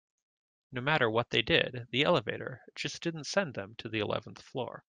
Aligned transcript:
No 0.71 0.81
matter 0.81 1.07
what 1.11 1.29
they 1.29 1.43
did, 1.43 1.85
the 1.91 2.01
elevator 2.01 2.63
just 2.75 3.03
didn't 3.03 3.25
send 3.25 3.53
them 3.53 3.75
to 3.77 3.87
the 3.87 3.99
eleventh 3.99 4.41
floor. 4.41 4.79